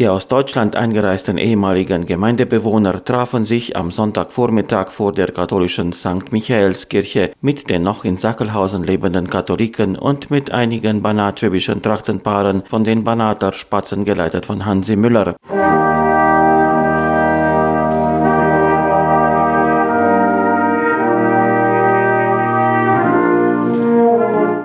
Die 0.00 0.08
aus 0.08 0.28
Deutschland 0.28 0.76
eingereisten 0.76 1.36
ehemaligen 1.36 2.06
Gemeindebewohner 2.06 3.04
trafen 3.04 3.44
sich 3.44 3.76
am 3.76 3.90
Sonntagvormittag 3.90 4.92
vor 4.92 5.12
der 5.12 5.30
katholischen 5.30 5.92
St. 5.92 6.32
Michaelskirche 6.32 7.32
mit 7.42 7.68
den 7.68 7.82
noch 7.82 8.06
in 8.06 8.16
Sackelhausen 8.16 8.82
lebenden 8.82 9.28
Katholiken 9.28 9.96
und 9.96 10.30
mit 10.30 10.52
einigen 10.52 11.02
banatschwäbischen 11.02 11.82
Trachtenpaaren 11.82 12.62
von 12.64 12.82
den 12.82 13.04
Banater 13.04 13.52
Spatzen 13.52 14.06
geleitet 14.06 14.46
von 14.46 14.64
Hansi 14.64 14.96
Müller. 14.96 15.36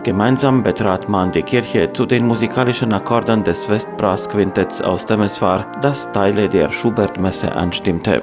Gemeinsam 0.06 0.62
betrat 0.62 1.10
man 1.10 1.32
die 1.32 1.42
Kirche 1.42 1.92
zu 1.92 2.06
den 2.06 2.28
musikalischen 2.28 2.94
Akkorden 2.94 3.44
des 3.44 3.68
Westbrass-Quintetts 3.68 4.80
aus 4.80 5.08
Temeswar, 5.08 5.66
das 5.82 6.12
Teile 6.12 6.48
der 6.48 6.72
Schubert-Messe 6.72 7.52
anstimmte. 7.52 8.22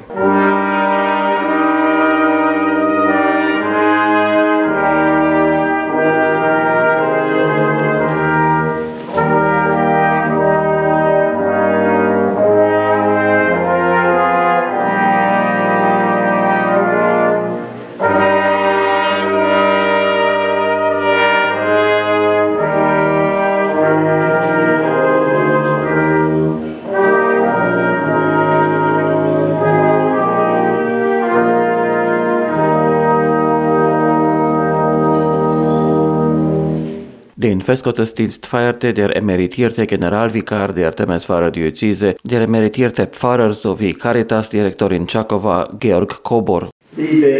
Festgottesdienst 37.72 38.44
feierte 38.44 38.92
der 38.92 39.16
emeritierte 39.16 39.86
Generalvikar 39.86 40.74
der 40.74 40.94
Temeswarer 40.94 41.50
Diözese, 41.50 42.16
der 42.22 42.42
emeritierte 42.42 43.06
Pfarrer 43.06 43.54
sowie 43.54 43.94
Caritas-Direktorin 43.94 45.06
Czakova 45.06 45.70
Georg 45.80 46.22
Kobor. 46.22 46.68
Liebe 46.98 47.32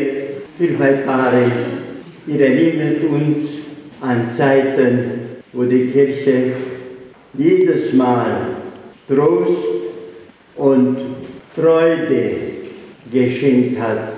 Kirchweihpaare, 0.57 1.45
ihr 2.27 2.41
erinnert 2.41 3.05
uns 3.11 3.37
an 4.01 4.27
Zeiten, 4.35 4.89
wo 5.53 5.65
die 5.65 5.91
Kirche 5.91 6.53
jedes 7.37 7.93
Mal 7.93 8.57
Trost 9.09 9.59
und 10.57 10.97
Freude 11.55 12.37
geschenkt 13.13 13.79
hat 13.79 14.15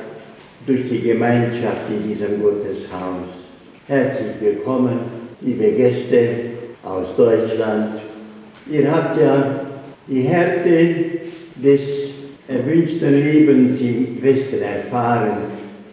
durch 0.65 0.89
die 0.89 1.01
Gemeinschaft 1.01 1.91
in 1.91 2.09
diesem 2.09 2.41
Gotteshaus. 2.41 3.27
Herzlich 3.89 4.37
willkommen 4.41 5.14
liebe 5.45 5.73
Gäste 5.73 6.28
aus 6.83 7.14
Deutschland. 7.17 8.00
Ihr 8.70 8.91
habt 8.91 9.20
ja 9.20 9.61
die 10.09 10.23
Härte 10.23 10.95
des 11.56 11.81
erwünschten 12.48 13.23
Lebens 13.23 13.78
im 13.81 14.22
Westen 14.22 14.62
erfahren. 14.62 15.37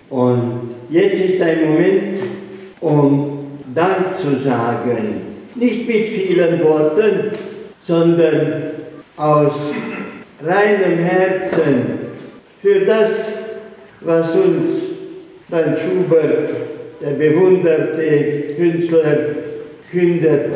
Und 0.09 0.71
jetzt 0.89 1.15
ist 1.15 1.41
ein 1.41 1.65
Moment, 1.65 2.19
um 2.79 3.39
Dank 3.75 4.17
zu 4.17 4.41
sagen, 4.41 5.21
nicht 5.55 5.87
mit 5.87 6.07
vielen 6.07 6.63
Worten, 6.63 7.31
sondern 7.83 8.63
aus 9.17 9.53
reinem 10.43 10.97
Herzen 10.97 11.99
für 12.61 12.85
das, 12.85 13.11
was 14.01 14.31
uns 14.31 14.81
Franz 15.49 15.79
Schubert, 15.81 16.49
der 17.01 17.11
bewunderte 17.11 18.53
Künstler, 18.55 19.40
kündet, 19.91 20.51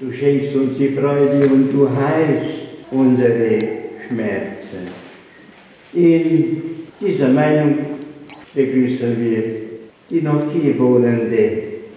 du 0.00 0.12
schenkst 0.12 0.54
uns 0.54 0.78
die 0.78 0.88
Freude 0.88 1.46
und 1.46 1.70
du 1.72 1.88
heilst 1.88 2.64
unsere 2.90 3.58
Schmerzen. 4.06 4.88
In 5.92 6.62
dieser 7.00 7.28
Meinung 7.28 7.78
begrüßen 8.54 9.16
wir 9.20 9.42
die 10.10 10.22
noch 10.22 10.52
hier 10.52 10.78
wohnende 10.78 11.50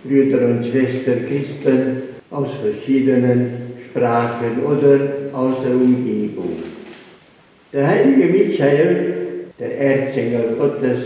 Brüder 0.03 0.45
und 0.47 0.65
Schwestern 0.65 1.25
Christen 1.27 2.01
aus 2.31 2.49
verschiedenen 2.61 3.51
Sprachen 3.83 4.63
oder 4.65 4.99
aus 5.33 5.55
der 5.63 5.75
Umgebung. 5.75 6.57
Der 7.73 7.87
heilige 7.87 8.25
Michael, 8.25 9.13
der 9.59 9.77
Erzengel 9.79 10.55
Gottes, 10.57 10.99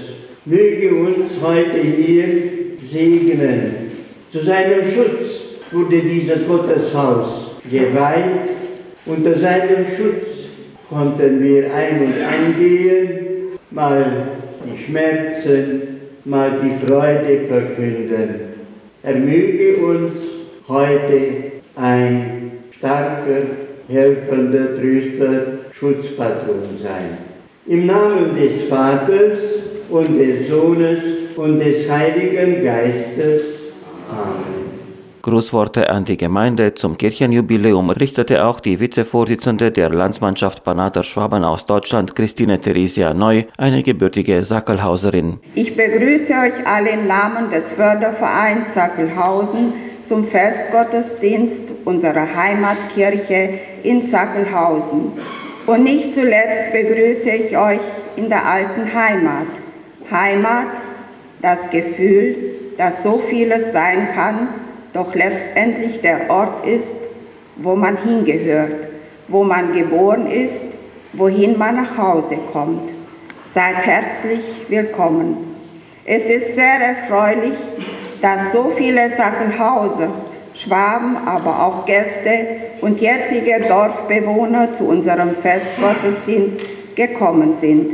möge 0.46 0.94
uns 0.94 1.30
heute 1.42 1.80
hier 1.80 2.26
segnen 2.84 3.92
zu 4.32 4.44
seinem 4.44 4.84
Schutz 4.92 5.31
wurde 5.72 6.02
dieses 6.02 6.48
Gotteshaus 6.48 7.56
geweiht. 7.70 8.52
Unter 9.06 9.36
seinem 9.38 9.86
Schutz 9.96 10.42
konnten 10.90 11.44
wir 11.44 11.74
ein- 11.74 12.02
und 12.02 12.14
eingehen, 12.22 13.58
mal 13.72 14.06
die 14.66 14.82
Schmerzen, 14.84 15.82
mal 16.26 16.60
die 16.62 16.86
Freude 16.86 17.48
verkünden. 17.48 18.52
Er 19.04 19.16
möge 19.16 19.78
uns 19.78 20.14
heute 20.68 21.52
ein 21.76 22.52
starker, 22.78 23.42
helfender, 23.88 24.76
tröster 24.76 25.44
Schutzpatron 25.72 26.78
sein. 26.82 27.18
Im 27.66 27.88
Namen 27.88 28.36
des 28.36 28.68
Vaters 28.70 29.40
und 29.90 30.18
des 30.18 30.48
Sohnes 30.48 31.00
und 31.36 31.60
des 31.60 31.90
Heiligen 31.90 32.64
Geistes. 32.64 33.44
Amen. 34.10 34.41
Grußworte 35.22 35.90
an 35.90 36.06
die 36.06 36.18
Gemeinde 36.18 36.74
zum 36.74 36.98
Kirchenjubiläum 36.98 37.92
richtete 37.92 38.44
auch 38.46 38.60
die 38.60 38.80
Vizevorsitzende 38.80 39.72
der 39.72 39.90
Landsmannschaft 39.90 40.64
Banater 40.64 41.04
Schwaben 41.04 41.44
aus 41.44 41.66
Deutschland, 41.68 42.16
Christine 42.16 42.60
Theresia 42.60 43.14
Neu, 43.14 43.44
eine 43.58 43.84
gebürtige 43.84 44.44
Sackelhauserin. 44.44 45.40
Ich 45.54 45.76
begrüße 45.76 46.34
euch 46.34 46.66
alle 46.66 46.90
im 46.90 47.08
Namen 47.08 47.52
des 47.52 47.72
Fördervereins 47.72 48.74
Sackelhausen 48.74 49.74
zum 50.08 50.26
Festgottesdienst 50.26 51.66
unserer 51.86 52.28
Heimatkirche 52.36 53.60
in 53.84 54.06
Sackelhausen. 54.08 55.12
Und 55.68 55.84
nicht 55.84 56.14
zuletzt 56.14 56.74
begrüße 56.74 57.30
ich 57.30 57.56
euch 57.56 57.80
in 58.16 58.28
der 58.28 58.46
alten 58.46 58.92
Heimat. 58.94 59.48
Heimat, 60.10 60.68
das 61.42 61.70
Gefühl, 61.70 62.36
dass 62.78 63.04
so 63.04 63.22
vieles 63.30 63.72
sein 63.72 64.10
kann, 64.16 64.48
doch 64.94 65.14
letztendlich 65.16 66.02
der 66.02 66.30
Ort 66.30 66.66
ist, 66.66 66.96
wo 67.58 67.76
man 67.76 67.98
hingehört, 67.98 68.88
wo 69.28 69.44
man 69.44 69.74
geboren 69.74 70.30
ist, 70.30 70.64
wohin 71.14 71.58
man 71.58 71.76
nach 71.76 71.98
Hause 71.98 72.38
kommt. 72.52 72.92
Seid 73.54 73.86
herzlich 73.86 74.42
willkommen. 74.70 75.56
Es 76.06 76.30
ist 76.30 76.56
sehr 76.56 76.80
erfreulich, 76.80 77.58
dass 78.22 78.52
so 78.52 78.72
viele 78.76 79.10
Sackelhauser, 79.10 80.10
Schwaben, 80.54 81.16
aber 81.26 81.64
auch 81.66 81.86
Gäste 81.86 82.48
und 82.82 83.00
jetzige 83.00 83.62
Dorfbewohner 83.68 84.74
zu 84.74 84.86
unserem 84.86 85.36
Festgottesdienst 85.36 86.60
gekommen 86.96 87.56
sind. 87.56 87.94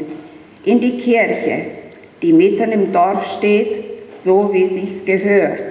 In 0.63 0.79
die 0.79 0.97
Kirche, 0.97 1.65
die 2.21 2.33
mitten 2.33 2.71
im 2.71 2.91
Dorf 2.91 3.25
steht, 3.37 3.85
so 4.23 4.51
wie 4.51 4.65
sich's 4.67 5.05
gehört 5.05 5.66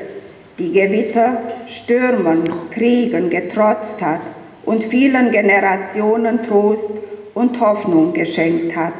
die 0.59 0.72
Gewitter, 0.72 1.39
Stürmen, 1.67 2.44
Kriegen 2.71 3.31
getrotzt 3.31 4.00
hat 4.00 4.21
und 4.65 4.84
vielen 4.84 5.31
Generationen 5.31 6.43
Trost 6.43 6.91
und 7.34 7.61
Hoffnung 7.61 8.12
geschenkt 8.12 8.75
hat. 8.75 8.94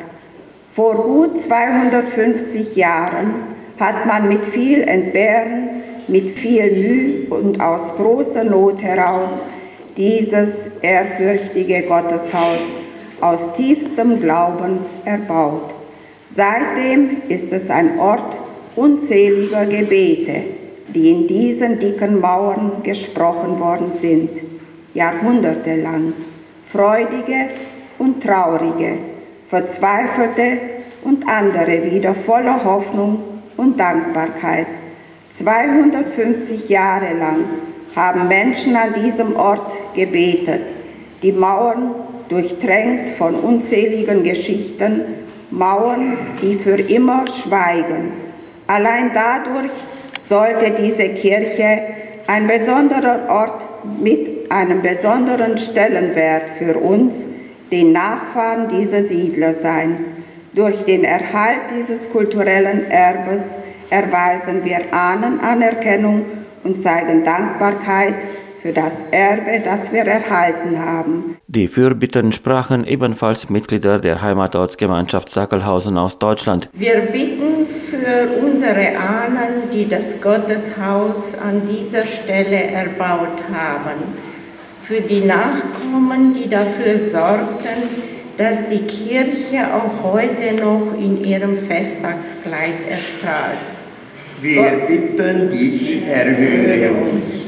Vor 0.75 0.97
gut 0.97 1.41
250 1.41 2.76
Jahren 2.76 3.35
hat 3.79 4.06
man 4.06 4.29
mit 4.29 4.44
viel 4.44 4.82
Entbehren, 4.82 5.82
mit 6.08 6.31
viel 6.31 6.70
Mühe 6.70 7.26
und 7.31 7.61
aus 7.61 7.94
großer 7.97 8.44
Not 8.44 8.82
heraus 8.82 9.47
dieses 9.97 10.69
ehrfürchtige 10.82 11.82
Gotteshaus 11.82 12.61
aus 13.20 13.41
tiefstem 13.56 14.20
Glauben 14.20 14.81
erbaut. 15.06 15.75
Seitdem 16.35 17.23
ist 17.29 17.50
es 17.50 17.70
ein 17.70 17.99
Ort 17.99 18.37
unzähliger 18.76 19.64
Gebete, 19.64 20.43
die 20.88 21.11
in 21.11 21.27
diesen 21.27 21.79
dicken 21.79 22.21
Mauern 22.21 22.83
gesprochen 22.83 23.59
worden 23.59 23.93
sind, 23.94 24.31
jahrhundertelang, 24.94 26.12
freudige 26.69 27.49
und 27.99 28.23
traurige, 28.23 28.99
verzweifelte 29.49 30.59
und 31.05 31.29
andere 31.29 31.91
wieder 31.91 32.15
voller 32.15 32.65
Hoffnung 32.65 33.19
und 33.56 33.79
Dankbarkeit. 33.79 34.67
250 35.38 36.69
Jahre 36.69 37.15
lang 37.19 37.44
haben 37.94 38.29
Menschen 38.29 38.77
an 38.77 38.94
diesem 39.03 39.37
Ort 39.37 39.73
gebetet. 39.94 40.62
Die 41.23 41.32
Mauern 41.32 41.94
durchtränkt 42.29 43.11
von 43.11 43.35
unzähligen 43.35 44.23
Geschichten, 44.23 45.03
Mauern, 45.50 46.19
die 46.43 46.56
für 46.56 46.79
immer 46.79 47.25
schweigen. 47.29 48.12
Allein 48.67 49.12
dadurch 49.15 49.71
sollte 50.28 50.73
diese 50.82 51.08
Kirche 51.11 51.81
ein 52.26 52.46
besonderer 52.46 53.28
Ort 53.28 53.62
mit 54.00 54.50
einem 54.50 54.82
besonderen 54.82 55.58
Stellenwert 55.58 56.50
für 56.58 56.76
uns, 56.76 57.26
den 57.70 57.93
Nachfahren 57.93 58.69
dieser 58.69 59.05
Siedler 59.05 59.55
sein. 59.55 59.99
Durch 60.55 60.84
den 60.84 61.05
Erhalt 61.05 61.61
dieses 61.78 62.11
kulturellen 62.11 62.90
Erbes 62.90 63.43
erweisen 63.90 64.64
wir 64.64 64.81
Ahnenanerkennung 64.93 66.25
und 66.64 66.82
zeigen 66.82 67.25
Dankbarkeit 67.25 68.14
für 68.62 68.72
das 68.72 69.05
Erbe, 69.11 69.61
das 69.64 69.93
wir 69.93 70.02
erhalten 70.02 70.79
haben. 70.79 71.37
Die 71.46 71.69
Fürbitten 71.69 72.32
sprachen 72.32 72.84
ebenfalls 72.84 73.49
Mitglieder 73.49 74.00
der 74.00 74.22
Heimatortsgemeinschaft 74.22 75.29
Sackelhausen 75.29 75.96
aus 75.99 76.19
Deutschland. 76.19 76.69
Wir 76.72 76.96
bitten 77.12 77.67
für 77.98 78.28
unsere 78.44 78.96
Ahnen, 78.98 79.70
die 79.72 79.88
das 79.88 80.20
Gotteshaus 80.20 81.34
an 81.38 81.62
dieser 81.69 82.06
Stelle 82.06 82.62
erbaut 82.62 83.43
haben, 83.52 84.00
für 84.82 85.00
die 85.00 85.20
Nachkommen, 85.20 86.34
die 86.34 86.48
dafür 86.48 86.98
sorgten, 86.98 88.14
dass 88.38 88.69
die 88.69 88.82
Kirche 88.87 89.66
auch 89.75 90.12
heute 90.12 90.54
noch 90.54 90.94
in 90.98 91.25
ihrem 91.25 91.58
Festtagskleid 91.66 92.75
erstrahlt. 92.88 93.58
Wir 94.40 94.87
bitten 94.87 95.48
dich, 95.48 96.06
erhöre 96.06 96.93
uns. 96.93 97.44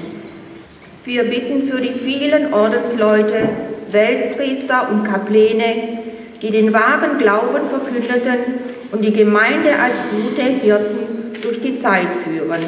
Wir 1.05 1.25
bitten 1.25 1.63
für 1.63 1.81
die 1.81 1.93
vielen 1.93 2.53
Ordensleute, 2.53 3.51
Weltpriester 3.93 4.89
und 4.91 5.05
Kapläne, 5.05 5.99
die 6.41 6.51
den 6.51 6.73
wahren 6.73 7.19
Glauben 7.19 7.67
verkündeten 7.69 8.68
und 8.93 9.05
die 9.05 9.13
Gemeinde 9.13 9.79
als 9.79 10.01
gute 10.11 10.43
Hirten 10.43 11.33
durch 11.43 11.61
die 11.61 11.77
Zeit 11.77 12.09
führen. 12.25 12.61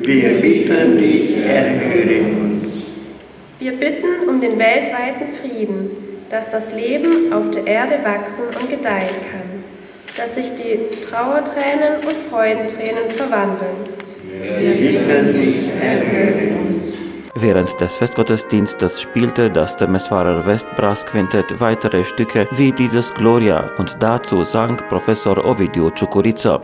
Wir 0.00 0.40
bitten 0.40 0.98
dich, 0.98 1.36
erhöre 1.36 2.22
uns. 2.22 2.64
Wir 3.58 3.72
bitten 3.72 4.28
um 4.28 4.40
den 4.40 4.58
weltweiten 4.58 5.28
Frieden, 5.40 5.90
dass 6.30 6.48
das 6.48 6.74
Leben 6.74 7.32
auf 7.32 7.50
der 7.50 7.66
Erde 7.66 7.98
wachsen 8.02 8.44
und 8.58 8.70
gedeihen 8.70 9.20
kann, 9.30 9.64
dass 10.16 10.34
sich 10.34 10.52
die 10.54 10.78
Trauertränen 11.04 11.96
und 11.96 12.16
Freudentränen 12.30 13.10
verwandeln. 13.10 13.76
Wir 14.58 14.70
bitten 14.70 15.34
dich, 15.34 15.70
erhöre 15.82 16.54
uns. 16.54 16.59
Während 17.40 17.80
des 17.80 17.96
Festgottesdienstes 17.96 19.00
spielte 19.00 19.50
das 19.50 19.74
Temeswarer 19.78 20.44
Westbrassquintett 20.44 21.58
weitere 21.58 22.04
Stücke 22.04 22.46
wie 22.50 22.70
dieses 22.70 23.14
Gloria 23.14 23.70
und 23.78 23.96
dazu 23.98 24.44
sang 24.44 24.76
Professor 24.90 25.42
Ovidiu 25.42 25.90
Czukurica. 25.90 26.60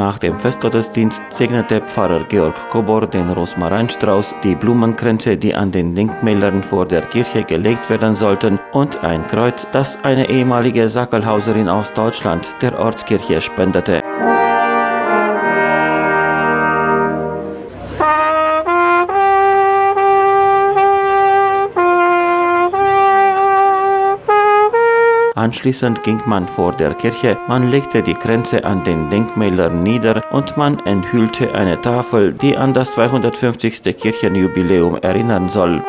Nach 0.00 0.18
dem 0.18 0.40
Festgottesdienst 0.40 1.20
segnete 1.28 1.82
Pfarrer 1.82 2.24
Georg 2.24 2.54
Kobor 2.70 3.06
den 3.06 3.28
Rosmarinstrauß, 3.28 4.34
die 4.42 4.54
Blumenkränze, 4.54 5.36
die 5.36 5.54
an 5.54 5.72
den 5.72 5.94
Denkmälern 5.94 6.62
vor 6.62 6.86
der 6.86 7.02
Kirche 7.02 7.44
gelegt 7.44 7.90
werden 7.90 8.14
sollten, 8.14 8.58
und 8.72 9.04
ein 9.04 9.26
Kreuz, 9.26 9.66
das 9.72 10.02
eine 10.02 10.30
ehemalige 10.30 10.88
Sackelhauserin 10.88 11.68
aus 11.68 11.92
Deutschland 11.92 12.48
der 12.62 12.78
Ortskirche 12.78 13.42
spendete. 13.42 14.02
Anschließend 25.40 26.04
ging 26.04 26.20
man 26.26 26.46
vor 26.46 26.72
der 26.72 26.92
Kirche, 26.92 27.38
man 27.48 27.70
legte 27.70 28.02
die 28.02 28.12
Kränze 28.12 28.62
an 28.62 28.84
den 28.84 29.08
Denkmälern 29.08 29.82
nieder 29.82 30.22
und 30.30 30.58
man 30.58 30.78
enthüllte 30.80 31.54
eine 31.54 31.80
Tafel, 31.80 32.34
die 32.34 32.58
an 32.58 32.74
das 32.74 32.92
250. 32.92 33.96
Kirchenjubiläum 33.96 34.96
erinnern 34.96 35.48
soll. 35.48 35.82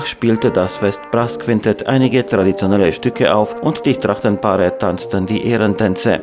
Danach 0.00 0.08
spielte 0.08 0.50
das 0.50 0.80
Westbrass-Quintett 0.80 1.86
einige 1.86 2.24
traditionelle 2.24 2.90
Stücke 2.90 3.34
auf 3.34 3.54
und 3.62 3.84
die 3.84 3.96
Trachtenpaare 3.96 4.78
tanzten 4.78 5.26
die 5.26 5.44
Ehrentänze. 5.44 6.22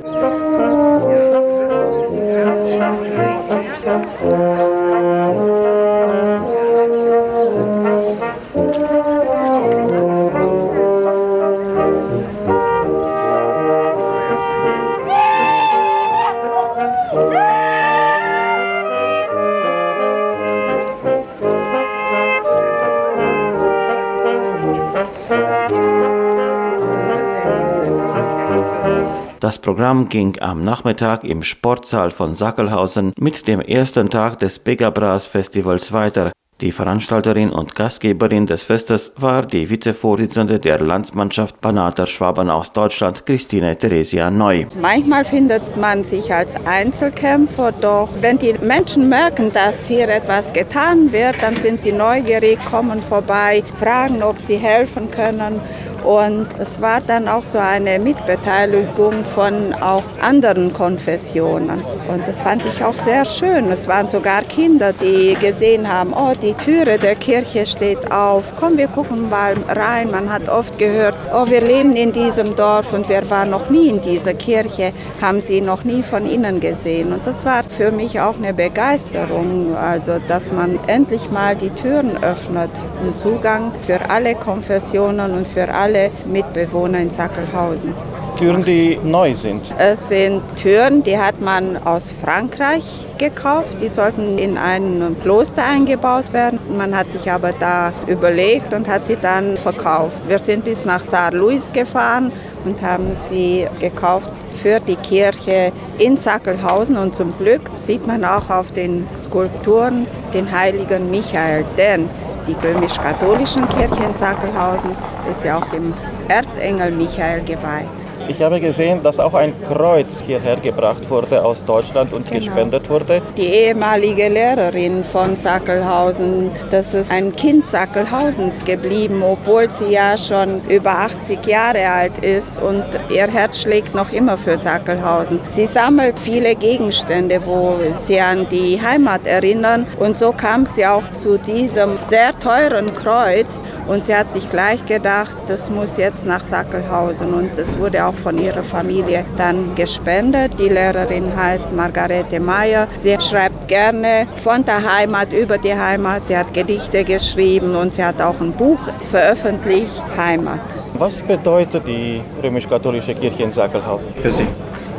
Das 29.40 29.60
Programm 29.60 30.10
ging 30.10 30.40
am 30.42 30.64
Nachmittag 30.64 31.24
im 31.24 31.44
Sportsaal 31.44 32.10
von 32.10 32.34
Sackelhausen 32.34 33.14
mit 33.20 33.48
dem 33.48 33.62
ersten 33.62 34.10
Tag 34.10 34.40
des 34.40 34.58
Begabras 34.58 35.28
Festivals 35.28 35.92
weiter. 35.94 36.32
Die 36.60 36.72
Veranstalterin 36.72 37.52
und 37.52 37.76
Gastgeberin 37.76 38.48
des 38.48 38.64
Festes 38.64 39.14
war 39.16 39.46
die 39.46 39.70
Vizevorsitzende 39.70 40.60
der 40.60 40.80
Landsmannschaft 40.80 41.62
Banater 41.62 42.08
Schwaben 42.08 42.50
aus 42.50 42.74
Deutschland, 42.74 43.28
Christine 43.28 43.78
Theresia 43.78 44.32
Neu. 44.32 44.66
Manchmal 44.82 45.24
findet 45.24 45.78
man 45.78 46.04
sich 46.04 46.34
als 46.34 46.56
Einzelkämpfer, 46.66 47.74
doch 47.74 48.10
wenn 48.22 48.40
die 48.40 48.56
Menschen 48.60 49.08
merken, 49.08 49.54
dass 49.54 49.88
hier 49.88 50.10
etwas 50.10 50.52
getan 50.52 51.12
wird, 51.12 51.36
dann 51.44 51.56
sind 51.58 51.80
sie 51.80 51.92
neugierig, 51.92 52.58
kommen 52.66 53.04
vorbei, 53.04 53.64
fragen, 53.80 54.24
ob 54.24 54.40
sie 54.40 54.58
helfen 54.58 55.12
können 55.12 55.62
Und 56.04 56.48
es 56.60 56.82
war 56.82 57.02
dann 57.02 57.28
auch 57.28 57.44
so 57.44 57.58
eine 57.58 58.00
Mitbeteiligung 58.00 59.24
von 59.24 59.74
auch 59.74 60.04
anderen 60.22 60.74
Konfessionen. 60.74 61.82
Und 62.08 62.28
das 62.28 62.42
fand 62.42 62.64
ich 62.66 62.84
auch 62.84 62.96
sehr 62.96 63.26
schön. 63.26 63.72
Es 63.72 63.88
waren 63.88 64.08
sogar 64.08 64.42
Kinder, 64.44 64.94
die 64.94 65.36
gesehen 65.36 65.92
haben, 65.92 66.14
oh, 66.14 66.34
die 66.42 66.54
Türe 66.54 66.98
der 66.98 67.16
Kirche 67.16 67.66
steht 67.66 68.12
auf. 68.12 68.54
Komm, 68.58 68.78
wir 68.78 68.88
gucken 68.88 69.30
mal 69.30 69.56
rein. 69.68 70.12
Man 70.12 70.32
hat 70.32 70.48
oft 70.48 70.78
gehört, 70.78 71.16
oh, 71.34 71.50
wir 71.50 71.62
leben 71.62 71.96
in 71.96 72.12
diesem 72.12 72.56
Dorf 72.56 72.94
und 72.94 73.10
wir 73.10 73.30
waren 73.30 73.50
noch 73.50 73.70
nie 73.70 73.90
in 73.90 74.02
dieser 74.02 74.34
Kirche, 74.34 74.94
haben 75.22 75.42
sie 75.42 75.62
noch 75.62 75.84
nie 75.84 76.04
von 76.04 76.26
innen 76.26 76.60
gesehen. 76.60 77.12
Und 77.12 77.26
das 77.28 77.44
war 77.46 77.64
für 77.64 77.92
mich 77.92 78.20
auch 78.20 78.36
eine 78.38 78.54
Begeisterung, 78.54 79.76
also 79.76 80.14
dass 80.28 80.52
man 80.52 80.80
endlich 80.88 81.30
mal 81.32 81.56
die 81.56 81.70
Türen 81.72 82.24
öffnet 82.24 82.72
und 83.04 83.18
Zugang 83.18 83.72
für 83.86 84.10
alle 84.10 84.36
Konfessionen 84.36 85.34
und 85.34 85.48
für 85.48 85.74
alle 85.88 86.12
Mitbewohner 86.26 87.00
in 87.00 87.10
Sackelhausen. 87.10 87.94
Türen, 88.38 88.64
die 88.64 89.00
neu 89.04 89.34
sind? 89.34 89.64
Es 89.80 90.10
sind 90.10 90.42
Türen, 90.62 91.02
die 91.02 91.18
hat 91.18 91.42
man 91.42 91.78
aus 91.86 92.14
Frankreich 92.24 92.84
gekauft. 93.18 93.78
Die 93.82 93.88
sollten 93.88 94.38
in 94.38 94.58
ein 94.58 95.16
Kloster 95.24 95.64
eingebaut 95.64 96.32
werden. 96.34 96.60
Man 96.78 96.96
hat 96.96 97.10
sich 97.10 97.32
aber 97.32 97.52
da 97.54 97.94
überlegt 98.06 98.74
und 98.74 98.88
hat 98.88 99.08
sie 99.08 99.16
dann 99.20 99.58
verkauft. 99.58 100.22
Wir 100.28 100.38
sind 100.38 100.66
bis 100.66 100.86
nach 100.86 101.02
Saar-Louis 101.02 101.74
gefahren 101.74 102.32
und 102.64 102.80
haben 102.84 103.14
sie 103.30 103.66
gekauft 103.80 104.30
für 104.62 104.80
die 104.82 104.98
Kirche 104.98 105.72
in 105.98 106.18
Sackelhausen. 106.18 106.96
Und 106.98 107.16
zum 107.16 107.36
Glück 107.40 107.62
sieht 107.78 108.06
man 108.06 108.24
auch 108.24 108.52
auf 108.52 108.72
den 108.72 109.08
Skulpturen 109.16 110.06
den 110.34 110.52
heiligen 110.52 111.10
Michael, 111.10 111.66
denn 111.76 112.08
die 112.48 112.56
römisch-katholischen 112.64 113.68
Kirche 113.70 114.04
in 114.04 114.14
Sackelhausen 114.14 114.92
ist 115.32 115.44
ja 115.44 115.58
auch 115.58 115.68
dem 115.70 115.94
Erzengel 116.28 116.92
Michael 116.92 117.42
geweiht. 117.42 117.86
Ich 118.30 118.42
habe 118.42 118.60
gesehen, 118.60 119.02
dass 119.04 119.20
auch 119.20 119.34
ein 119.34 119.54
Kreuz 119.66 120.08
hierher 120.26 120.58
gebracht 120.58 121.10
wurde 121.10 121.44
aus 121.44 121.64
Deutschland 121.66 122.12
und 122.12 122.30
genau. 122.30 122.44
gespendet 122.44 122.90
wurde. 122.90 123.22
Die 123.38 123.48
ehemalige 123.48 124.28
Lehrerin 124.28 125.06
von 125.06 125.38
Sackelhausen, 125.38 126.52
das 126.70 126.94
ist 126.94 127.10
ein 127.10 127.34
Kind 127.34 127.66
Sackelhausens 127.66 128.66
geblieben, 128.66 129.24
obwohl 129.24 129.70
sie 129.70 129.94
ja 129.94 130.18
schon 130.18 130.62
über 130.68 130.92
80 130.92 131.46
Jahre 131.46 131.88
alt 131.88 132.18
ist 132.18 132.62
und 132.62 132.84
ihr 133.10 133.28
Herz 133.28 133.62
schlägt 133.62 133.96
noch 133.96 134.12
immer 134.12 134.36
für 134.36 134.58
Sackelhausen. 134.58 135.40
Sie 135.48 135.66
sammelt 135.66 136.20
viele 136.20 136.56
Gegenstände, 136.56 137.40
wo 137.46 137.78
sie 137.96 138.20
an 138.20 138.46
die 138.50 138.82
Heimat 138.82 139.26
erinnern 139.26 139.88
und 140.00 140.18
so 140.18 140.34
kam 140.34 140.66
sie 140.66 140.86
auch 140.86 141.08
zu 141.14 141.38
diesem 141.38 141.98
sehr 142.10 142.38
teuren 142.40 142.94
Kreuz 142.94 143.62
und 143.88 144.04
sie 144.04 144.16
hat 144.16 144.32
sich 144.32 144.50
gleich 144.50 144.86
gedacht, 144.86 145.36
das 145.48 145.70
muss 145.70 145.98
jetzt 145.98 146.26
nach 146.26 146.44
Sackelhausen. 146.44 147.34
Und 147.34 147.58
es 147.58 147.78
wurde 147.80 148.06
auch 148.06 148.14
von 148.14 148.38
ihrer 148.38 148.64
Familie 148.64 149.26
dann 149.38 149.76
gespendet. 149.76 150.54
Die 150.60 150.70
Lehrerin 150.70 151.36
heißt 151.36 151.72
Margarete 151.72 152.40
Meyer. 152.40 152.88
Sie 152.98 153.18
schreibt 153.20 153.68
gerne 153.68 154.28
von 154.44 154.64
der 154.66 154.84
Heimat 154.84 155.32
über 155.34 155.58
die 155.58 155.74
Heimat. 155.74 156.28
Sie 156.28 156.38
hat 156.38 156.54
Gedichte 156.54 157.04
geschrieben 157.04 157.76
und 157.76 157.94
sie 157.94 158.04
hat 158.04 158.22
auch 158.22 158.40
ein 158.42 158.52
Buch 158.52 158.80
veröffentlicht, 159.10 160.04
Heimat. 160.18 160.60
Was 160.98 161.22
bedeutet 161.22 161.88
die 161.88 162.22
römisch-katholische 162.44 163.16
Kirche 163.16 163.44
in 163.44 163.54
Sackelhausen 163.54 164.08
für 164.22 164.32
Sie? 164.32 164.48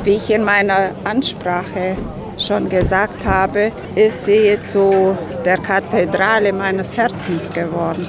Wie 0.05 0.15
ich 0.15 0.31
in 0.31 0.45
meiner 0.45 0.91
Ansprache 1.05 1.97
schon 2.39 2.69
gesagt 2.69 3.25
habe, 3.25 3.73
ist 3.95 4.25
sie 4.25 4.57
zu 4.65 5.17
der 5.45 5.59
Kathedrale 5.59 6.53
meines 6.53 6.97
Herzens 6.97 7.53
geworden. 7.53 8.09